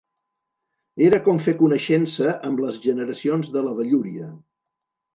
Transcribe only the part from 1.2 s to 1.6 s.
com fer